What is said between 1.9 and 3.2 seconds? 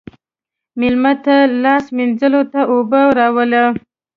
مینځلو ته اوبه